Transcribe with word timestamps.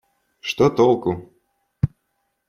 Что 0.47 0.69
толку?.. 0.77 1.11